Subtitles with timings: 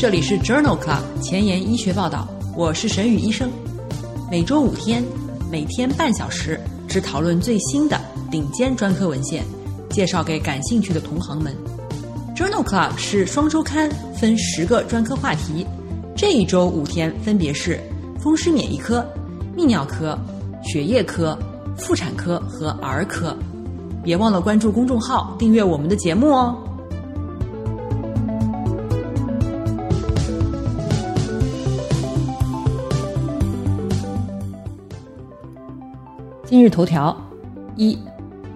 [0.00, 2.26] 这里是 Journal Club 前沿医学报道，
[2.56, 3.50] 我是沈宇医生。
[4.30, 5.04] 每周五天，
[5.50, 8.00] 每天半小时，只讨论最新的
[8.30, 9.44] 顶尖专科文献，
[9.90, 11.54] 介绍给感兴趣的同行们。
[12.34, 15.66] Journal Club 是双周刊，分十个专科话题。
[16.16, 17.78] 这一周五天分别是
[18.18, 19.06] 风湿免疫科、
[19.54, 20.18] 泌尿科、
[20.62, 21.38] 血液科、
[21.76, 23.36] 妇产科和儿科。
[24.02, 26.56] 别忘了关注公众号，订阅我们的节目哦。
[36.50, 37.16] 今日头条：
[37.76, 37.96] 一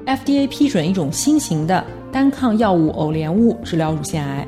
[0.04, 4.44] ，FDA 批准一种新型的单抗药物偶联物治疗乳腺癌。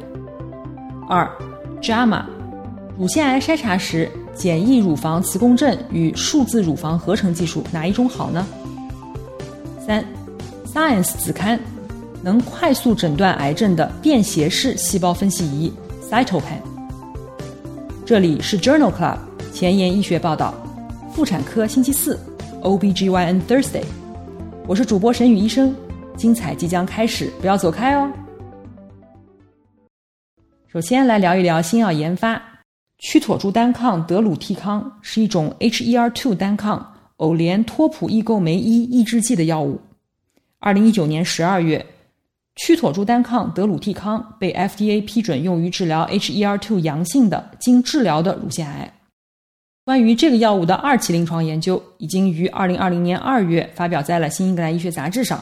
[1.09, 1.31] 二
[1.81, 2.25] ，JAMA，
[2.99, 8.45] 乳腺癌筛查时，简易乳房磁共振与数字乳房合成技术哪一种好呢？
[9.79, 10.05] 三
[10.67, 11.57] ，Science 子刊，
[12.23, 15.73] 能快速诊断癌症的便携式细胞分析仪
[16.11, 16.59] Cytopen。
[18.05, 19.19] 这里是 Journal Club
[19.53, 20.53] 前沿医学报道，
[21.15, 22.19] 妇产科星期四。
[22.63, 23.85] OBGYN Thursday，
[24.67, 25.75] 我是主播沈宇医生，
[26.17, 28.11] 精彩即将开始，不要走开哦。
[30.67, 32.43] 首先来聊一聊新药研发，
[32.99, 39.81] 曲妥珠单抗德鲁替康是一种 HER2 单抗偶联托普异构酶一抑制剂的药物。
[40.59, 41.85] 二零一九年十二月，
[42.57, 48.93] 曲妥珠单抗德鲁替康被 FDA 批准用于治疗 HER2 阳性的经治疗的乳腺癌。
[49.87, 55.41] 关于这个药物的二期临床研究已经于二零二零年二月发表在了《新英格兰医学杂志》上。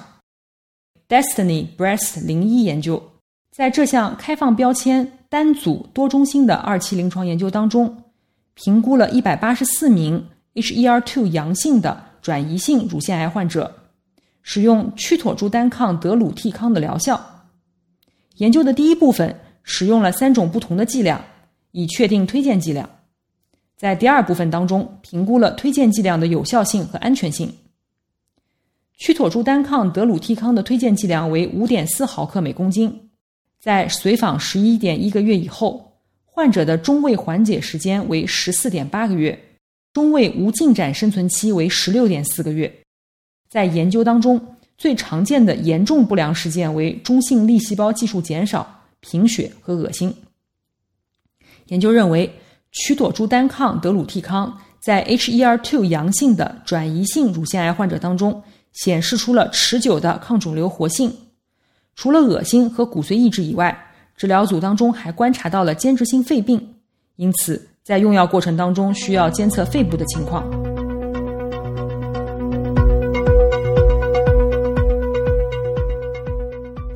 [1.09, 3.03] Destiny Breast 零一研究
[3.51, 8.05] 在这项开放标签单组多中心的二期临床研究当中，
[8.53, 10.23] 评估了一百八十四名
[10.53, 13.75] HER2 阳性的转移性乳腺癌患者
[14.43, 17.47] 使用曲妥珠单抗德鲁替康的疗效。
[18.37, 21.25] 研究的第一部分使用了三种不同的剂量，
[21.71, 22.87] 以确定推荐剂量。
[23.85, 27.53] 在第二部分当中，评估了推荐剂量的有效性和安全性。
[28.97, 33.11] 曲妥珠单抗德鲁替康的推荐剂量为五点四毫克每公斤，
[33.61, 39.39] 在随访十一点一个月以后，患者的中位缓解时间为十四点八个月，
[39.93, 42.75] 中位无进展生存期为十六点四个月。
[43.51, 50.11] 在研究当中，最常见的严重不良事件为中性粒细胞计数减少、贫血和恶心。
[51.67, 52.33] 研究认为。
[52.75, 58.43] 曲妥珠单抗德鲁替康在 HER2 阳性的转移性乳腺癌患者当中
[58.73, 61.13] 显示出了持久的抗肿瘤活性。
[61.95, 63.77] 除了恶心和骨髓抑制以外，
[64.17, 66.75] 治疗组当中还观察到了间质性肺病，
[67.15, 70.45] 因此在用药过程当中需要监测肺部的情况。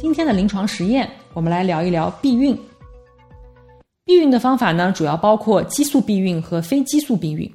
[0.01, 2.59] 今天的临床实验，我们来聊一聊避孕。
[4.09, 7.47] 避孕的方法呢，主要包括激素避孕和非激素避孕。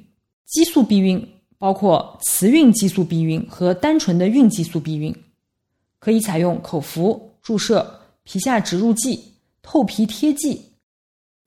[0.46, 1.20] 激素避孕
[1.58, 5.12] 包括雌孕激素避孕和单纯的孕激素避孕，
[5.98, 9.20] 可以采用口服、注射、皮下植入剂、
[9.62, 10.62] 透皮贴剂、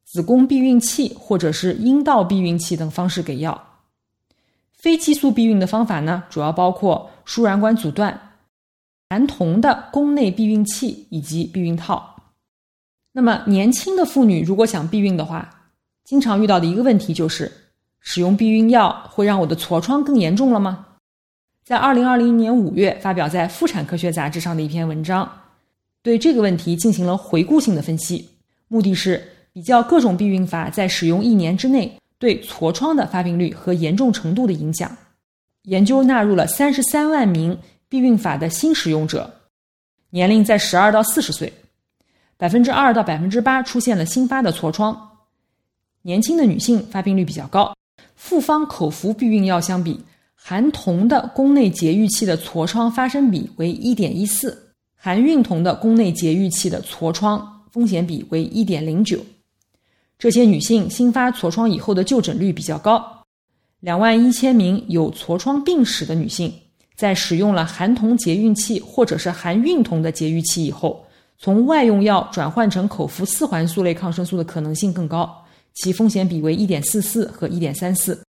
[0.04, 3.58] 子宫避孕器或者是阴道避孕器等方式给药。
[4.74, 8.34] 非激素避孕的方法呢，主要包括输卵管阻断、
[9.10, 12.17] 含铜的宫内避孕器以及避孕套。
[13.18, 15.50] 那么，年轻的妇女如果想避孕的话，
[16.04, 17.52] 经常遇到的一个问题就是，
[18.00, 20.86] 使用避孕药会让我的痤疮更严重了吗？
[21.66, 25.28] 在二零二零年五月发表在《妇产科学杂志》上的一篇文章，
[26.04, 28.30] 对这个问题进行了回顾性的分析，
[28.68, 34.96] 目的是比较各种避孕法在使用一年之内对痤疮的发病率和严重程度的影响。
[35.64, 37.58] 研究纳入了三十三万名
[37.90, 39.28] 避孕法的新使用者，
[40.12, 41.52] 年龄在十二到四十岁。
[42.38, 44.96] 百分之二到百分之八出现了新发的痤疮，
[46.04, 47.76] 年轻的女性发病率比较高。
[48.16, 50.00] 复方口服避孕药相比，
[50.36, 59.20] 含铜的宫内节育器的痤疮发生比为一点一四，含孕酮的宫内节育器的痤疮风险比为一点零九。
[60.20, 63.04] 这些女性新发痤疮以后的就诊率比较高。
[63.80, 66.54] 两万一千名有痤疮病史的女性，
[66.96, 71.04] 在使用了含铜节育器或者是含孕酮的节育器以后。
[71.40, 75.32] 从外用药转换成口服四环素类抗生素的可能性更高，
[75.76, 78.20] 其风险比为一点四四和一点三四。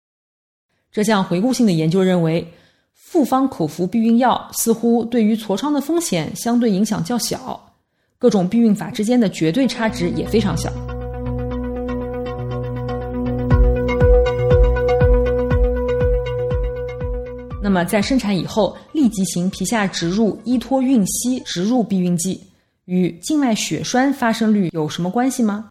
[0.93, 2.47] 这项回顾性的研究认为，
[2.93, 7.59] 复方口服避孕药似乎对于痤疮的风险相对影响较小，
[8.19, 10.71] 各种避孕法之间的绝对差值也非常小。
[17.63, 22.39] 那么，在生产以后立即行皮下植入依托孕烯植入避孕剂。
[22.89, 25.69] 与静脉血栓发生率有什么关系吗？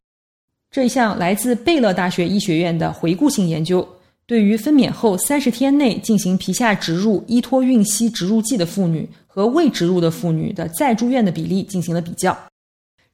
[0.70, 3.88] 这一项来自贝勒大学医学院的回顾性研究，
[4.28, 12.38] 对于分娩后三十天内进行皮下植入依托孕期植入剂的妇女和未植入的妇女的再住院的比例进行了比较，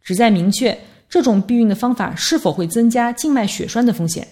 [0.02, 0.78] 旨在明确
[1.08, 4.28] 这种避孕的方法是否会增加静脉血栓的风险。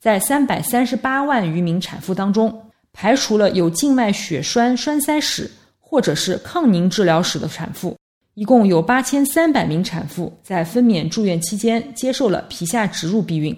[0.00, 2.60] 在三百三十八万余名产妇当中，
[2.92, 5.48] 排除了有静脉血栓栓塞史
[5.78, 7.96] 或者是抗凝治疗史的产妇。
[8.34, 13.56] 一共有八千三百名产妇在分娩住院期间接受了皮下植入避孕。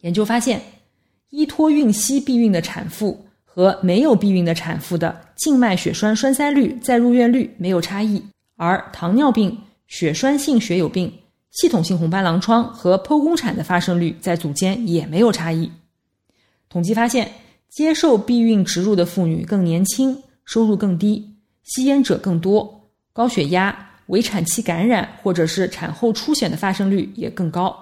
[0.00, 0.60] 研究发现，
[1.30, 8.22] 依托孕期避孕的产妇和没有避孕的产妇的静脉血栓栓塞率、再入院率没有差异，
[8.56, 11.12] 而糖尿病、血栓性血友病、
[11.50, 15.70] 系统性红斑狼疮和剖宫产的发生率在组间也没有差异。
[16.68, 17.30] 统计发现，
[17.68, 21.34] 接受避孕植入的妇女更年轻，收入更低，
[21.64, 22.79] 吸烟者更多，
[23.20, 23.76] 高血压。
[24.06, 27.76] 围产期感染或者是产后出血的发生率也更高。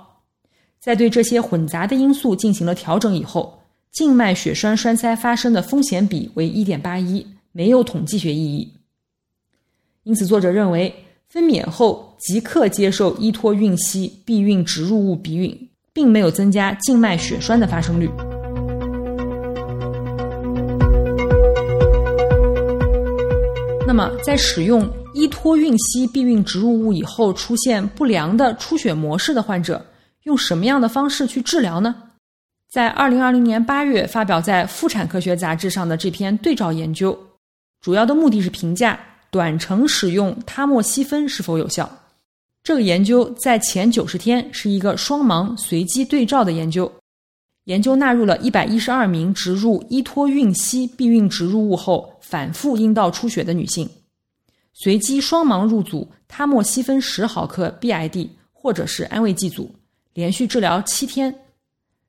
[0.81, 3.62] 在对这些混杂的因素进行了调整以后，
[3.93, 8.70] 静脉血栓栓塞发生的风险比为一点八一，没有统计学意义。
[10.02, 10.93] 因此，作者认为
[11.29, 18.11] 分娩后即刻接受依托孕期避孕植入物避孕，并没有增加静脉血栓的发生率。
[23.87, 24.87] 那么，在使用。
[25.15, 29.85] 依托孕期避孕植入物以后出现不良的出血模式的患者，
[30.25, 31.95] 用什么样的方式去治疗呢？
[32.71, 37.19] 在二零二零年八月发表在《妇产科学杂志》上的这篇对照研究，
[37.81, 39.01] 主要的目的是评价
[39.31, 41.91] 短程使用他莫西芬是否有效。
[42.63, 46.93] 这个研究在前九十天是一个双盲随机对照的研究，
[47.65, 53.89] 研究纳入了一百一十二名植入依托孕期避孕植入物后反复阴道出血的女性。
[54.81, 59.75] 随机双盲入组他莫西芬十毫克 BID 或者是安慰剂组，
[60.15, 61.35] 连续治疗七天，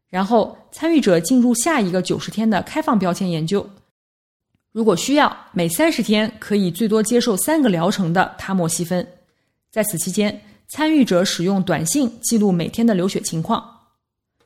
[0.07, 3.67] 然后参与者进入下一个九十天的开放标签研究。
[4.71, 9.05] 如果需要，每三十天可以最多接受三个疗程的他莫西芬。
[9.71, 13.67] 在此期间，参与者使用短信记录每天的流血情况。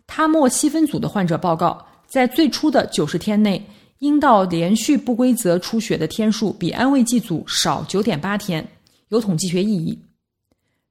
[0.07, 3.61] 他莫西芬组的患者报告，在最初的九十天内。
[4.03, 8.67] 阴道连续不规则出血的天数比安慰剂组少九点八天，
[9.07, 9.97] 有统计学意义。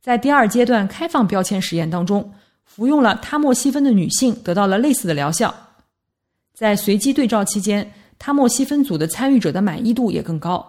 [0.00, 2.32] 在第二阶段开放标签实验当中，
[2.64, 5.55] 服用了他莫西芬的女性得到了类似的疗效。
[6.55, 10.67] 在随机对照期间，他莫西芬组的参与者的满意度也更高。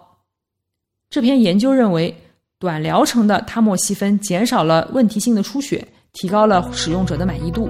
[1.09, 2.13] 这篇研究认为，
[2.59, 7.69] 短疗程的他莫西芬减少了问题性的出血，提高了使用者的满意度。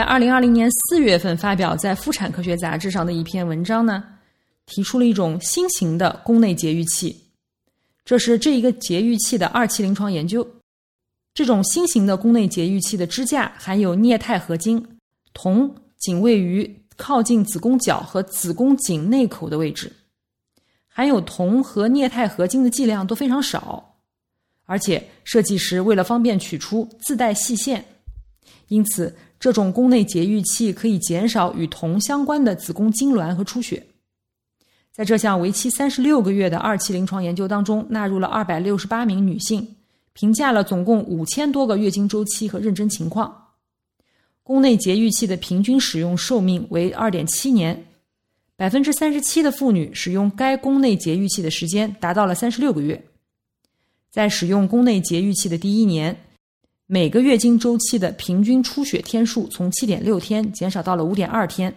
[0.00, 4.02] 在二零二零年四月份发表在《妇产科学杂志》上的一篇文章呢，
[4.64, 7.14] 提出了一种新型的宫内节育器。
[8.02, 10.54] 这是这一个节育器的二期临床研究。
[11.34, 14.82] 这种新型的宫内节育器的支架含有镍钛合金，
[15.34, 19.92] 铜仅位于靠近子宫角和子宫颈内口的位置，
[20.88, 23.96] 含有铜和镍钛合金的剂量都非常少，
[24.64, 27.84] 而且设计时为了方便取出，自带细线，
[28.68, 29.14] 因此。
[29.40, 33.84] 这种宫内节育器可以减少与铜相关的子宫痉挛和出血。
[34.92, 39.76] 在这项为期三十六个月的二期临床研究当中，纳入了二百六十八名女性，
[40.12, 43.34] 评价了总共五千多个月经周期和妊娠情况。
[44.42, 47.86] 宫内节育器的平均使用寿命为二点七年，
[48.56, 53.02] 百分之三十七的妇女使用该宫内节育器的时间达到了三十六个月。
[54.10, 56.14] 在使用宫内节育器的第一年。
[56.92, 61.72] 每个月经周期的平均出血天数从七点六天减少到了五点二天，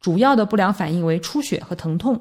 [0.00, 2.20] 主要的不良反应为出血和疼痛。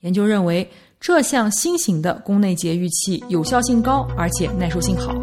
[0.00, 5.14] 研究认为，这项新型的宫内节育器有效性高，而且耐受性好。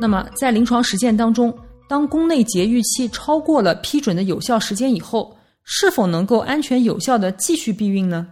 [0.00, 1.56] 那么，在临床实践当中，
[1.88, 8.26] 当宫内节育器超过了批准的有效时间以后，是否能够安全有效的继续避孕呢？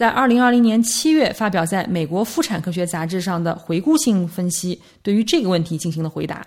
[0.00, 6.42] 在二零二零年七月发表在美国妇产科学杂志上的回顾性分析，对于这个问题进行了回答。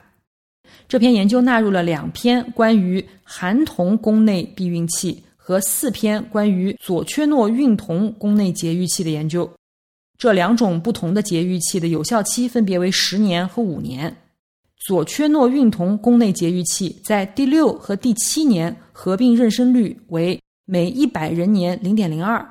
[0.88, 9.48] 这篇研究纳入了两篇关于含铜宫内避孕器和四篇关于左缺诺孕酮宫内节育器的研究。
[10.18, 14.16] 这两种不同的节育器的有效期分别为十年和五年。
[14.80, 22.44] 左缺诺孕酮宫内节育器在第六和第七年合并妊娠率为每一百人年零点零二。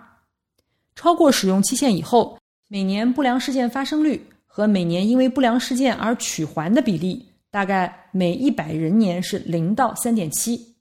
[0.94, 10.74] 超过使用期限以后，每年不良事件发生率和每年因为不良事件而取环的比例，大概每一百人年是零到三点七。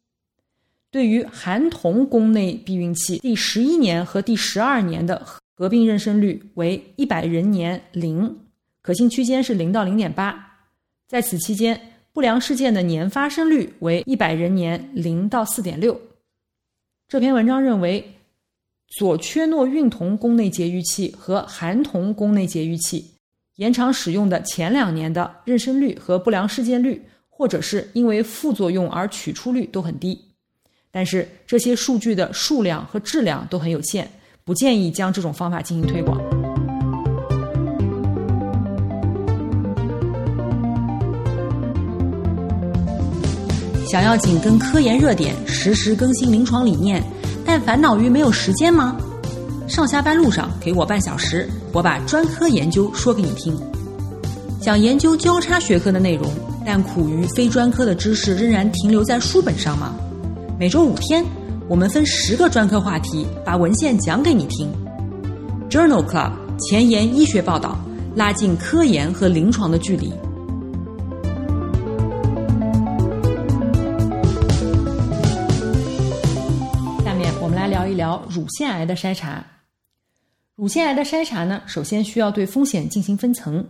[0.89, 5.25] 对于含铜宫内避孕器第十一年和第十二年的
[5.55, 8.37] 合并妊娠率为一百人年零，
[8.81, 10.57] 可信区间是零到零点八。
[11.07, 11.79] 在此期间，
[12.11, 15.97] 不良事件的年发生率为一百人年零到四点六。
[17.07, 18.15] 这篇文章认为，
[18.91, 23.10] 左缺诺孕酮宫内节育器和含铜宫内节育器
[23.55, 30.19] 延长使用的前两年的妊娠率和不良事件率，或者是因为副作用而取出率都很低。
[30.91, 34.12] 但是这些数据的数量和质量都很有限，
[34.43, 36.19] 不建议将这种方法进行推广。
[43.88, 47.01] 想要紧跟科研热点，实时更新临床理念，
[47.45, 48.98] 但烦恼于没有时间吗？
[49.67, 53.57] 上下班路上给我半小时，我把专科研究说给你听。
[54.62, 56.29] 想研究交叉学科的内容，
[56.65, 59.95] 但苦于非专科的知识仍然停留在书本上吗？
[60.60, 61.25] 每周五天，
[61.67, 64.69] 我们分十个专科话题，把文献讲给你听。
[65.69, 67.79] Journal Club 前沿医学报道，
[68.13, 70.13] 拉近科研和临床的距离。
[78.29, 79.45] 乳腺癌的筛查。
[80.55, 83.67] 乳腺癌的筛查呢，首先需要对风险进行分层。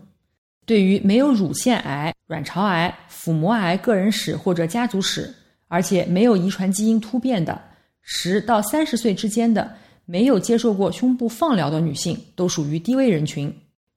[0.65, 5.33] 对于没有乳腺癌、卵巢癌、腹膜癌个人史或者家族史。
[5.73, 7.57] 而且没有遗传基因突变的
[8.01, 13.49] 十到三十岁之间的没有接受过胸部放疗的女性都属于低危人群，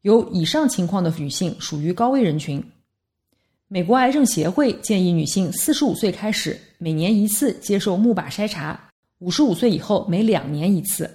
[0.02, 2.62] 有以上情况的女性属于高危人群。
[3.66, 8.78] 美国癌症协会建议女性四十五岁开始每年一次接受钼靶筛查，
[9.18, 11.11] 五十五岁以后每两年一次。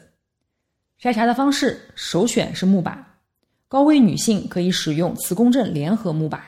[1.02, 2.98] 筛查的方式首选是钼靶，
[3.68, 6.40] 高危女性可以使用磁共振联合钼靶。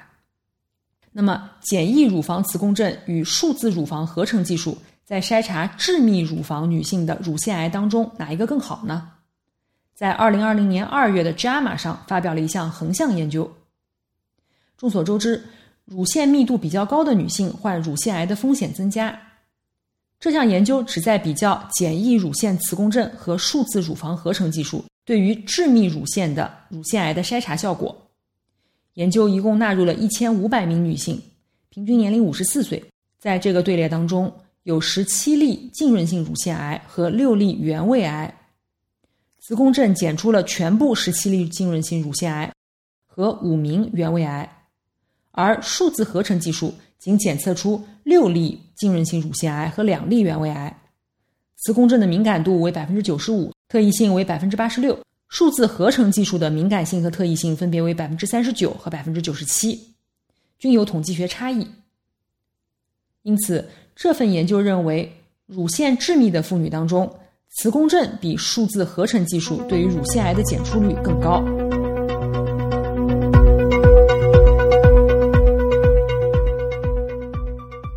[1.14, 9.12] 那么，简易乳房磁共振与数字乳房合成技术在筛查致密乳房女性的乳腺癌当中，哪一个更好呢？
[9.94, 13.50] 在二零二零年二月的《JAMA》上发表了一项横向研究。
[14.78, 15.44] 众所周知，
[15.86, 19.18] 乳腺密度比较高的女性患乳腺癌的风险增加。
[20.22, 28.00] 这项研究旨在比较简易乳腺磁共振和数字乳房合成技术对于致密乳腺的乳腺癌的筛查效果。
[28.94, 31.20] 研究一共纳入了一千五百名女性，
[31.70, 32.84] 平均年龄五十四岁。
[33.18, 38.32] 在这个队列当中，有十七例浸润性乳腺癌和六例原位癌。
[39.40, 42.54] 磁共振检出了全部十七例浸润性乳腺癌
[43.08, 44.48] 和五名原位癌，
[45.32, 50.82] 而数字合成技术仅检测出六例浸润性乳腺癌和两例原位癌。
[51.58, 54.98] 磁共振的敏感度为百分之九十五，特异性为百分之八十六。
[55.28, 59.80] 数字合成技术的敏感性和特异性分别为百分之三十九和百分之九十七，
[60.60, 61.66] 均有统计学差异。
[63.24, 65.12] 因此，这份研究认为，
[65.46, 67.12] 乳腺致密的妇女当中，
[67.56, 71.42] 磁共振比数字合成技术对于乳腺癌的检出率更高。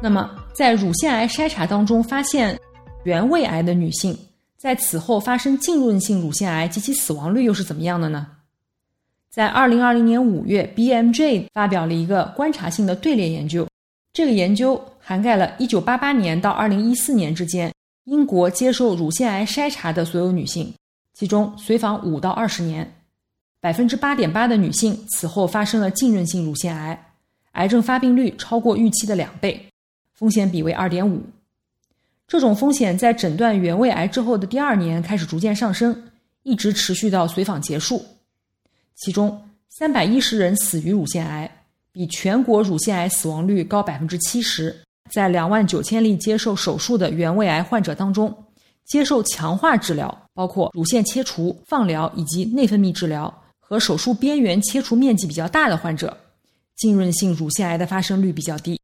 [0.04, 2.60] 那么，在乳腺癌筛查当中发现
[3.04, 4.14] 原位癌的女性。
[4.58, 8.26] 在此后发生浸润性乳腺癌及其死亡率又是怎么样的呢？
[9.30, 13.66] 在二零二零年五月，BMJ 发表了一个观察性的队列研究。
[14.12, 17.72] 这个研究涵盖了一九八八年到二零一四年之间
[18.04, 20.70] 英国接受乳腺癌筛查的所有女性，
[21.14, 22.94] 其中随访五到二十年，
[23.58, 27.06] 百分之八点八的女性此后发生了浸润性乳腺癌，
[27.52, 29.66] 癌症发病率超过预期的两倍，
[30.14, 31.22] 风险比为二点五。
[32.26, 36.10] 这种风险在诊断原位癌之后的第二年开始逐渐上升，
[36.42, 38.02] 一直持续到随访结束。
[38.94, 41.50] 其中，三百一十人死于乳腺癌，
[41.92, 44.74] 比全国乳腺癌死亡率高百分之七十。
[45.10, 48.34] 在两万九千例接受手术的原位癌患者当中，
[48.86, 56.16] 接受强化治疗，包括乳腺切除、放疗以及内分泌治疗和手术边缘切除面积比较大的患者，
[56.76, 58.80] 浸润性乳腺癌的发生率比较低。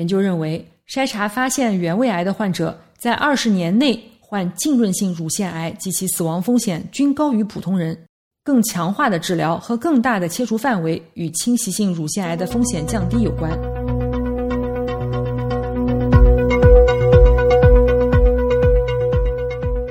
[0.00, 0.66] 研究认为。
[0.88, 7.96] 筛查发现原位癌的患者，在二十年内患浸润性乳腺癌及其死亡风险均高于普通人。
[8.42, 13.52] 更强化的治疗和更大的切除范围与侵袭性乳腺癌的风险降低有关。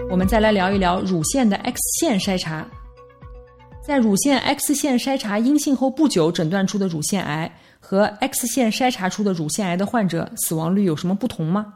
[0.10, 2.68] 我们再来聊一聊乳腺的 X 线筛查。
[3.82, 7.50] 在乳腺 X 线筛查阴性后不久诊断出的乳腺癌。
[7.90, 11.74] 和 X 线筛查出的乳腺癌的患者死亡率有什么不同吗？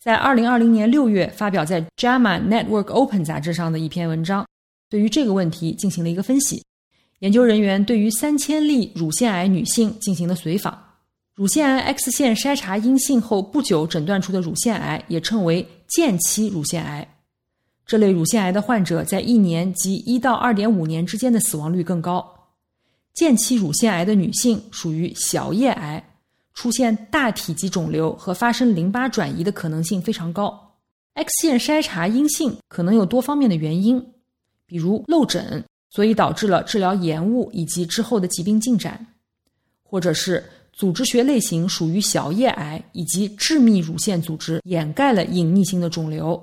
[0.00, 4.44] 在二零二零年六月发表在《JAMA Network Open》杂志上的一篇文章，
[4.88, 6.64] 对于这个问题进行了一个分析。
[7.20, 10.76] 研究人员对于三千例乳腺癌女性进行了随访，
[11.36, 17.06] 乳腺癌 X 线筛查阴性后不久诊断出的乳腺癌也称为间期乳腺癌。
[17.86, 22.39] 这类乳腺癌的患者在一年及一到二点五年之间的死亡率更高。
[23.14, 26.02] 间期乳腺癌的女性属于小叶癌，
[26.54, 30.58] 出现大体积肿瘤和发生淋巴转移的可能性非常高。
[31.14, 34.00] X 线筛查阴性可能有多方面的原因，
[34.64, 39.06] 比如漏诊，所以导致了治疗延误以及之后的疾病进展，
[39.82, 46.40] 或者是组织学类型属于小叶癌以及致密乳腺组织掩盖了隐匿性的肿瘤。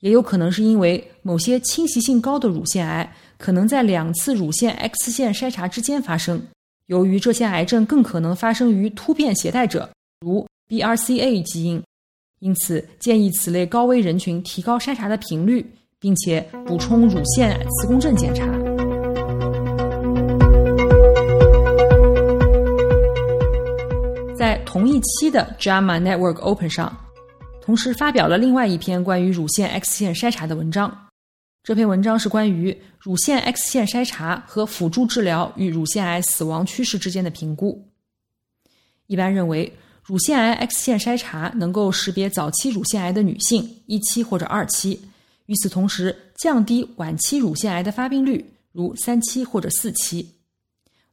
[0.00, 6.40] 也有可能是因为某些侵袭性高的乳腺癌可能在两次乳腺 X 线筛查之间发生。
[6.86, 9.90] 由于这些癌症更可能发生于突变携带者，
[10.20, 11.82] 如 BRCA 基因，
[12.38, 15.66] 因此建议此类高危人群提高筛查的频率，
[15.98, 18.46] 并且补充乳腺磁共振检查。
[24.36, 26.96] 在同一期的 JAMA Network Open 上。
[27.68, 31.06] 同时发表了另外一篇关于乳腺 X 线筛查的文章。
[31.62, 37.86] 这篇文章是关于乳腺 X 线筛查和辅助治疗与乳腺癌死亡趋势之间的评估。
[39.06, 39.70] 一般认为，
[40.02, 44.98] 乳腺癌 X 线筛查能够识别早期乳腺癌的女性一期或者二期，
[45.44, 50.26] 与此同时降低晚期乳腺癌的发病率，如三期或者四期。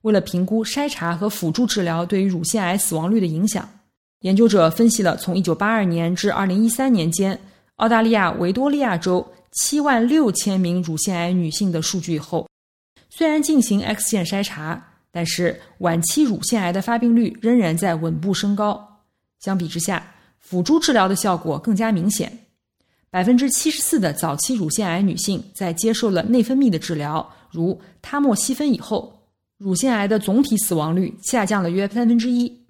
[0.04, 3.70] 为了评估筛查和辅助治疗对于乳腺癌死亡率的影响。
[4.22, 7.40] 研究者分析了从1982年至2013年间
[7.76, 9.26] 澳大利亚维多利亚州
[9.62, 12.48] 7万六千名乳腺癌女性的数据后，
[13.10, 19.02] 虽然进行 X 线筛查，但是晚期乳腺癌的发病率仍然在稳步升高。
[19.40, 22.40] 相比之下，辅助治疗的效果更加明显。
[23.10, 29.18] 百分之七十四的早期乳腺癌女性在接受了内分泌的治疗，如他莫西芬以后，
[29.58, 32.65] 乳腺癌的总体死亡率下降了约三分之一。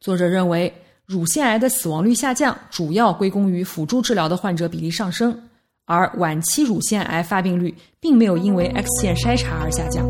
[0.00, 0.72] 作者认为，
[1.04, 5.38] 乳腺癌的死亡率下降主要归功于辅助治疗的患者比例上升，
[5.84, 10.08] 而晚期乳腺癌发病率并没有因为 X 线筛查而下降。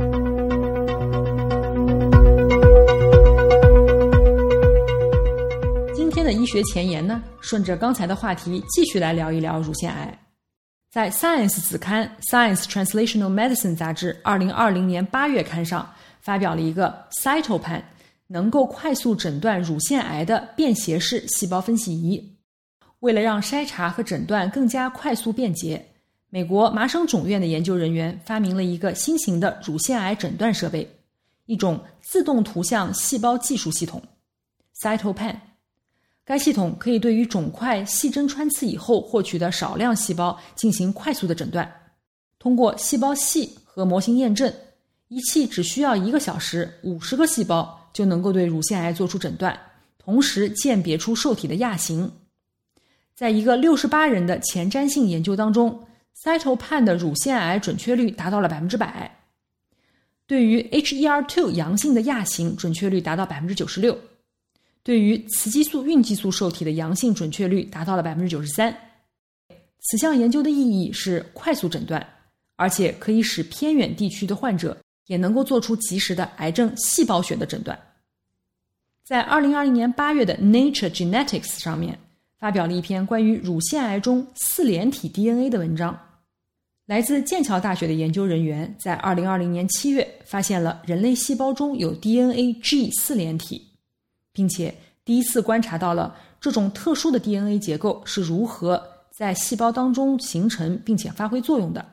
[5.92, 10.16] 今天的医学前沿呢，顺着刚才的话题继续来聊一聊乳腺癌。
[10.92, 15.88] 在《Science》子刊《Science Translational Medicine》杂志二零二零年八月刊上
[16.20, 17.82] 发表了一个 Cytopan。
[18.32, 22.36] 能够快速诊断乳腺癌的便携式细胞分析仪。
[23.00, 25.84] 为了让筛查和诊断更加快速便捷，
[26.28, 30.88] 美国麻省总院的研究人员发明了一个新型的乳腺癌诊断设备，
[31.46, 34.00] 一种自动图像细胞技术系统
[34.80, 35.34] ——Cytopan。
[36.24, 41.68] 该系统可以对于肿块细针穿刺以后获取的少量细胞进行快速的诊断。
[42.38, 44.52] 通过细胞系和模型验证，
[45.08, 47.79] 仪器只需要一个小时，五十个细胞。
[47.92, 49.58] 就能够对乳腺癌做出诊断，
[49.98, 52.10] 同时鉴别出受体的亚型。
[53.14, 55.86] 在一个六十八人的前瞻性研究当中
[56.24, 59.18] ，Cytopan 的乳腺癌准确率达到了百分之百。
[60.26, 63.92] 对于 HER2 阳性的亚型，准确率达到百分之九十六；
[64.82, 68.74] 对于雌激素孕激素受体的阳性，准确率达到了百分之九十三。
[69.82, 72.06] 此项研究的意义是快速诊断，
[72.56, 74.76] 而且可以使偏远地区的患者。
[75.10, 77.76] 也能够做出及时的癌症细胞学的诊断。
[79.02, 81.98] 在二零二零年八月的《Nature Genetics》上面
[82.38, 85.98] 发表了一篇关于乳腺癌中四联体 DNA 的文章。
[86.86, 93.66] 来自剑桥大学的研究人员在二零二零年七月发现了人类细胞中有 DNA G 四联体，
[94.32, 94.72] 并且
[95.04, 101.84] 第一次观察到了这种特殊的 DNA 结构是如何在细胞当中形成并且发挥作用的。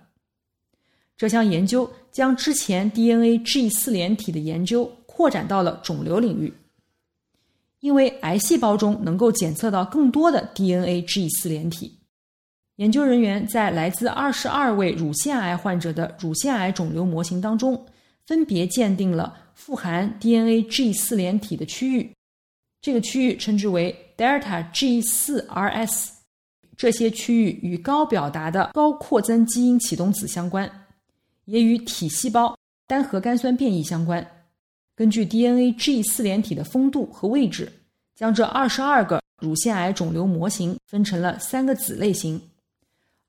[1.17, 6.53] 这项研究将之前 DNA G 四联体的研究扩展到了肿瘤领域，
[7.79, 11.97] 因为癌细胞中能够检测到更多的 DNA G 四联体。
[12.75, 17.83] 研究人员在来自二十二位乳腺癌患者的乳腺癌肿瘤模型当中，
[18.27, 22.13] 分别鉴定了富含 DNA G 四联体的区域，
[22.79, 26.09] 这个区域称之为 Delta G 四 RS。
[26.77, 30.71] 这些区域与高表达的高扩增基因启动子相关。
[31.47, 32.55] 也与体细胞
[32.85, 34.25] 单核苷酸变异相关。
[34.95, 37.71] 根据 DNA G 四联体的丰度和位置，
[38.15, 42.41] 将这二十二个乳腺癌肿瘤模型分成了三个子类型。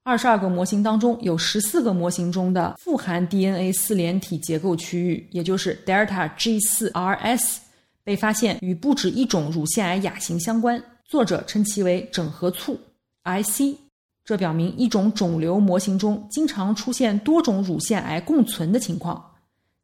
[0.03, 7.59] 二十二个模型当中，有十四个模型中的富含 DNA 四联体结构区域，也就是 Delta G 四 RS，
[8.03, 10.83] 被发现与不止一种乳腺癌亚型相关。
[11.05, 12.79] 作者称其为整合簇
[13.25, 13.88] IC。
[14.29, 19.25] 这表明一种肿瘤模型中经常出现多种乳腺癌共存的情况，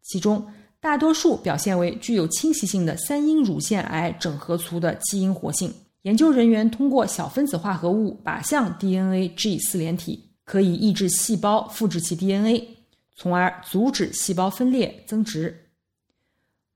[0.02, 0.46] 其中
[0.80, 5.72] 大多数表现为具有侵袭性的三阴乳腺癌整合簇的基因活性。
[6.02, 12.68] 研究人员通过小分子化合物靶向 DNA G 四连体，可以抑制细胞复制其 DNA，
[13.16, 15.58] 从而阻止细胞分裂增殖。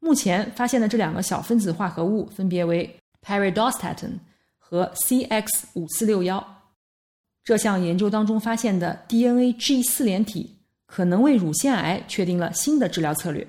[0.00, 4.12] 目前发现的这两个小分子化合物分别为 Pyridoxatin
[4.56, 6.54] 和 CX 五四六幺。
[7.48, 10.54] 这项研究当中发现的 DNA G 四连体
[10.86, 13.42] 可能为乳腺癌确定了新的治疗策略。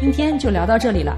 [0.00, 1.16] 今天就聊到这里了。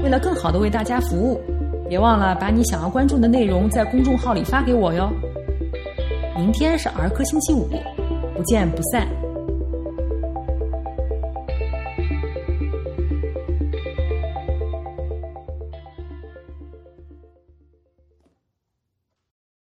[0.00, 1.40] 为了更好的为大家服务。
[1.88, 5.10] 别忘了把你想要关注的内容在公众号里发给我哟。
[6.36, 7.68] 明天是儿科星期五，
[8.36, 9.08] 不见不散。